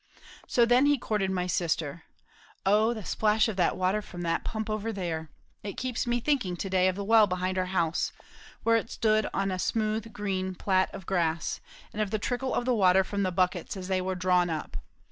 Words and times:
So 0.47 0.65
then 0.65 0.87
he 0.87 0.97
courted 0.97 1.29
my 1.29 1.45
sister. 1.45 2.05
O 2.65 2.91
the 2.91 3.05
splash 3.05 3.47
of 3.47 3.55
that 3.57 3.77
water 3.77 4.01
from 4.01 4.23
the 4.23 4.41
pump 4.43 4.67
over 4.67 4.91
there! 4.91 5.29
it 5.61 5.77
keeps 5.77 6.07
me 6.07 6.19
thinking 6.19 6.57
to 6.57 6.71
day 6.71 6.87
of 6.87 6.95
the 6.95 7.03
well 7.03 7.27
behind 7.27 7.55
our 7.59 7.67
house 7.67 8.11
where 8.63 8.77
it 8.77 8.89
stood 8.89 9.27
on 9.31 9.51
a 9.51 9.59
smooth 9.59 10.11
green 10.11 10.55
plat 10.55 10.89
of 10.91 11.05
grass 11.05 11.59
and 11.93 12.01
of 12.01 12.09
the 12.09 12.17
trickle 12.17 12.55
of 12.55 12.65
the 12.65 12.73
water 12.73 13.03
from 13.03 13.21
the 13.21 13.31
buckets 13.31 13.77
as 13.77 13.89
they 13.89 14.01
were 14.01 14.15
drawn 14.15 14.49
up. 14.49 14.75